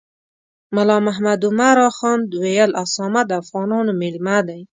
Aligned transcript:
ملا 0.75 0.97
محمد 1.07 1.41
عمر 1.49 1.77
اخند 1.91 2.27
ویل 2.41 2.71
اسامه 2.83 3.21
د 3.29 3.31
افغانانو 3.41 3.91
میلمه 4.01 4.37
دی. 4.47 4.61